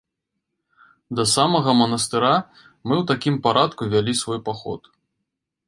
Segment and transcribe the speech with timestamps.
[1.19, 2.33] Да самага манастыра
[2.87, 4.93] мы ў такім парадку вялі свой паход.